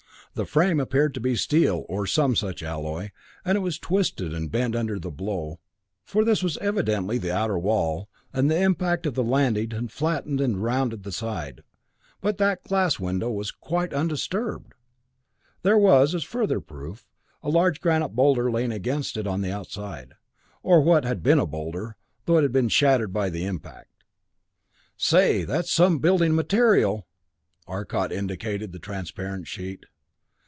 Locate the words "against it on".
18.71-19.41